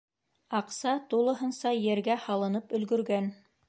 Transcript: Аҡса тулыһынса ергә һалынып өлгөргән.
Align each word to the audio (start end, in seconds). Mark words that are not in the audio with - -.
Аҡса 0.59 0.95
тулыһынса 1.13 1.77
ергә 1.83 2.19
һалынып 2.27 2.79
өлгөргән. 2.81 3.35